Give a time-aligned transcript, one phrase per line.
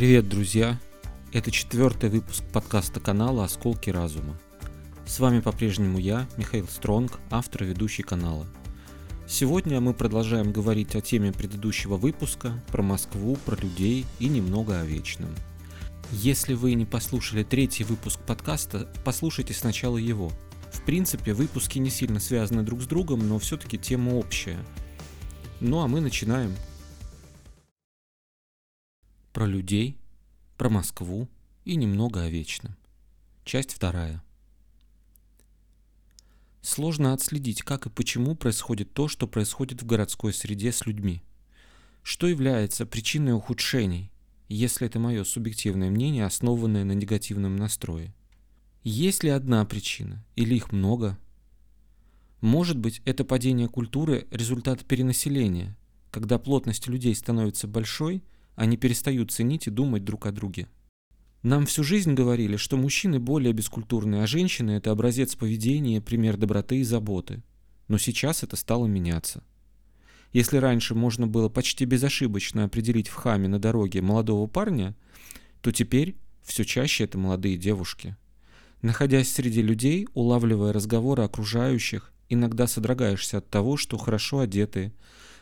[0.00, 0.80] Привет, друзья!
[1.30, 4.34] Это четвертый выпуск подкаста канала «Осколки разума».
[5.04, 8.46] С вами по-прежнему я, Михаил Стронг, автор и ведущий канала.
[9.28, 14.86] Сегодня мы продолжаем говорить о теме предыдущего выпуска, про Москву, про людей и немного о
[14.86, 15.34] вечном.
[16.12, 20.32] Если вы не послушали третий выпуск подкаста, послушайте сначала его.
[20.72, 24.56] В принципе, выпуски не сильно связаны друг с другом, но все-таки тема общая.
[25.60, 26.56] Ну а мы начинаем
[29.40, 29.96] про людей,
[30.58, 31.26] про Москву
[31.64, 32.76] и немного о вечном.
[33.46, 34.22] Часть вторая.
[36.60, 41.22] Сложно отследить, как и почему происходит то, что происходит в городской среде с людьми.
[42.02, 44.12] Что является причиной ухудшений,
[44.50, 48.14] если это мое субъективное мнение, основанное на негативном настрое?
[48.82, 51.16] Есть ли одна причина или их много?
[52.42, 55.78] Может быть, это падение культуры– результат перенаселения,
[56.10, 58.22] когда плотность людей становится большой–
[58.56, 60.68] они перестают ценить и думать друг о друге.
[61.42, 66.80] Нам всю жизнь говорили, что мужчины более бескультурные, а женщины– это образец поведения, пример доброты
[66.80, 67.42] и заботы.
[67.88, 69.42] Но сейчас это стало меняться.
[70.32, 74.94] Если раньше можно было почти безошибочно определить в хаме на дороге молодого парня,
[75.60, 78.16] то теперь все чаще это молодые девушки.
[78.82, 84.92] Находясь среди людей, улавливая разговоры окружающих, иногда содрогаешься от того, что хорошо одетые,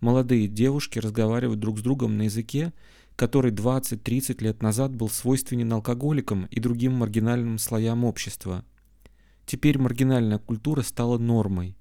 [0.00, 2.72] молодые девушки разговаривают друг с другом на языке,
[3.16, 8.64] который 20-30 лет назад был свойственен алкоголикам и другим маргинальным слоям общества.
[9.46, 11.76] Теперь маргинальная культура стала нормой.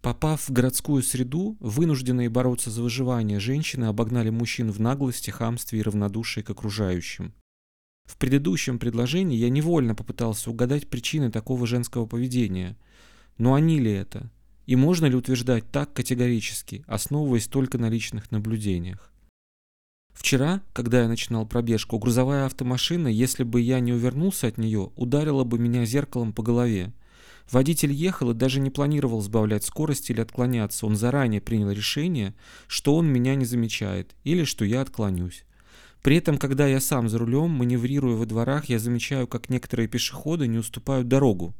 [0.00, 5.82] Попав в городскую среду, вынужденные бороться за выживание женщины обогнали мужчин в наглости, хамстве и
[5.82, 7.32] равнодушии к окружающим.
[8.04, 12.76] В предыдущем предложении я невольно попытался угадать причины такого женского поведения.
[13.38, 14.30] Но они ли это?
[14.66, 19.12] И можно ли утверждать так категорически, основываясь только на личных наблюдениях?
[20.12, 25.44] Вчера, когда я начинал пробежку, грузовая автомашина, если бы я не увернулся от нее, ударила
[25.44, 26.92] бы меня зеркалом по голове.
[27.50, 30.86] Водитель ехал и даже не планировал сбавлять скорость или отклоняться.
[30.86, 32.34] Он заранее принял решение,
[32.68, 35.44] что он меня не замечает или что я отклонюсь.
[36.02, 40.46] При этом, когда я сам за рулем, маневрируя во дворах, я замечаю, как некоторые пешеходы
[40.46, 41.54] не уступают дорогу,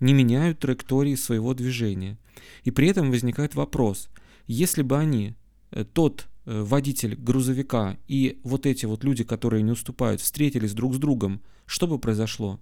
[0.00, 2.18] не меняют траектории своего движения.
[2.64, 4.08] И при этом возникает вопрос,
[4.46, 5.34] если бы они,
[5.70, 10.94] э, тот Э, водитель грузовика и вот эти вот люди, которые не уступают, встретились друг
[10.94, 12.60] с другом, что бы произошло?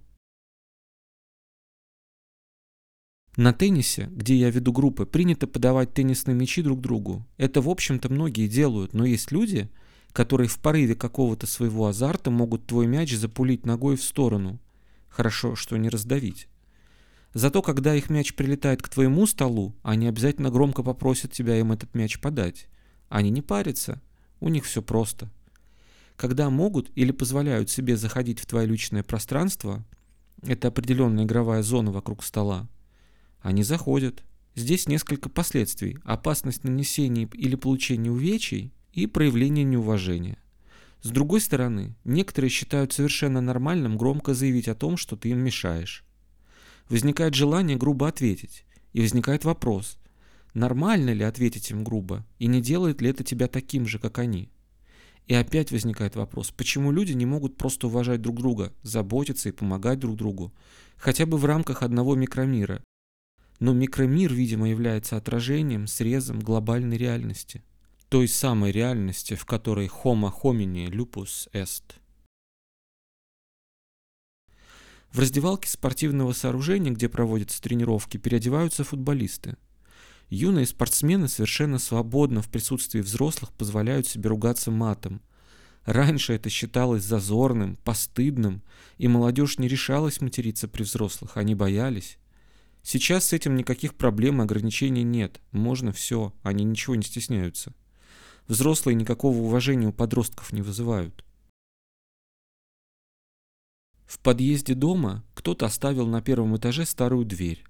[3.37, 7.27] На теннисе, где я веду группы, принято подавать теннисные мячи друг другу.
[7.37, 9.69] Это, в общем-то, многие делают, но есть люди,
[10.13, 14.59] которые в порыве какого-то своего азарта могут твой мяч запулить ногой в сторону.
[15.09, 16.47] Хорошо, что не раздавить.
[17.35, 21.93] Зато когда их мяч прилетает к твоему столу, они обязательно громко попросят тебя им этот
[21.93, 22.69] мяч подать.
[23.09, 24.01] Они не парятся,
[24.39, 25.29] у них все просто.
[26.15, 29.85] Когда могут или позволяют себе заходить в твое личное пространство,
[30.43, 32.69] это определенная игровая зона вокруг стола,
[33.41, 34.23] они заходят.
[34.55, 35.97] Здесь несколько последствий.
[36.05, 40.37] Опасность нанесения или получения увечий и проявление неуважения.
[41.01, 46.04] С другой стороны, некоторые считают совершенно нормальным громко заявить о том, что ты им мешаешь.
[46.89, 48.65] Возникает желание грубо ответить.
[48.93, 49.97] И возникает вопрос,
[50.55, 54.49] Нормально ли ответить им грубо, и не делает ли это тебя таким же, как они?
[55.27, 59.99] И опять возникает вопрос, почему люди не могут просто уважать друг друга, заботиться и помогать
[59.99, 60.53] друг другу,
[60.95, 62.81] хотя бы в рамках одного микромира?
[63.59, 67.61] Но микромир, видимо, является отражением, срезом глобальной реальности.
[68.07, 71.97] Той самой реальности, в которой homo homini lupus est.
[75.15, 79.55] В раздевалке спортивного сооружения, где проводятся тренировки, переодеваются футболисты.
[80.27, 85.21] Юные спортсмены совершенно свободно в присутствии взрослых позволяют себе ругаться матом.
[85.85, 88.61] Раньше это считалось зазорным, постыдным,
[88.97, 92.17] и молодежь не решалась материться при взрослых, они боялись.
[92.83, 97.73] Сейчас с этим никаких проблем и ограничений нет, можно все, они ничего не стесняются.
[98.49, 101.24] Взрослые никакого уважения у подростков не вызывают.
[104.15, 107.65] В подъезде дома кто-то оставил на первом этаже старую дверь.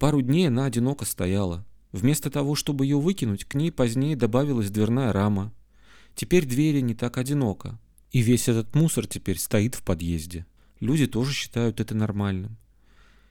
[0.00, 1.64] Пару дней она одиноко стояла.
[1.92, 5.54] Вместо того, чтобы ее выкинуть, к ней позднее добавилась дверная рама.
[6.16, 7.78] Теперь двери не так одиноко.
[8.10, 10.44] И весь этот мусор теперь стоит в подъезде.
[10.80, 12.56] Люди тоже считают это нормальным.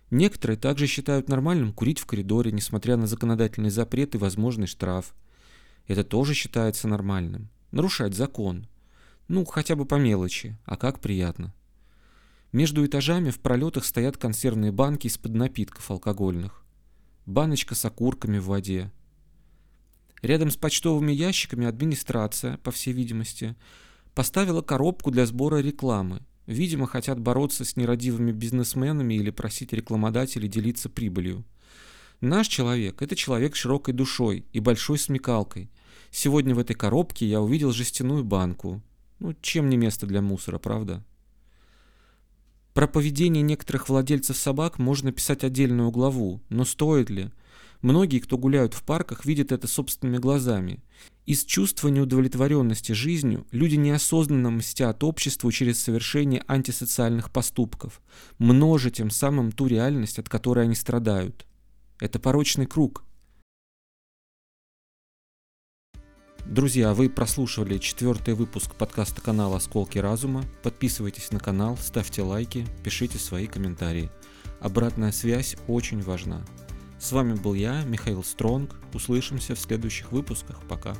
[0.10, 5.14] Некоторые также считают нормальным курить в коридоре, несмотря на законодательный запрет и возможный штраф.
[5.88, 7.50] Это тоже считается нормальным.
[7.72, 8.66] Нарушать закон.
[9.28, 11.54] Ну, хотя бы по мелочи, а как приятно.
[12.52, 16.66] Между этажами в пролетах стоят консервные банки из-под напитков алкогольных
[17.30, 18.92] баночка с окурками в воде.
[20.22, 23.56] Рядом с почтовыми ящиками администрация, по всей видимости.
[24.16, 26.22] Поставила коробку для сбора рекламы.
[26.46, 31.46] Видимо, хотят бороться с нерадивыми бизнесменами или просить рекламодателей делиться прибылью.
[32.20, 35.70] Наш человек– это человек с широкой душой и большой смекалкой.
[36.12, 38.82] Сегодня в этой коробке я увидел жестяную банку.
[39.20, 41.06] Ну, чем не место для мусора, правда?
[42.74, 47.32] Про поведение некоторых владельцев собак можно писать отдельную главу, но стоит ли?
[47.82, 50.84] Многие, кто гуляют в парках, видят это собственными глазами.
[51.26, 58.02] Из чувства неудовлетворенности жизнью люди неосознанно мстят обществу через совершение антисоциальных поступков,
[58.38, 61.46] множа тем самым ту реальность, от которой они страдают.
[62.00, 63.04] Это порочный круг.
[66.50, 70.44] Друзья, вы прослушивали четвертый выпуск подкаста канала «Осколки разума».
[70.64, 74.10] Подписывайтесь на канал, ставьте лайки, пишите свои комментарии.
[74.60, 76.44] Обратная связь очень важна.
[76.98, 78.74] С вами был я, Михаил Стронг.
[78.96, 80.60] Услышимся в следующих выпусках.
[80.68, 80.96] Пока.